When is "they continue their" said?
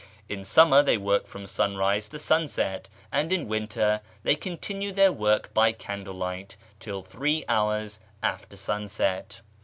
4.23-5.11